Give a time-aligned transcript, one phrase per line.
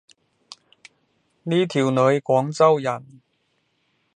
[1.43, 3.21] 呢條女廣州人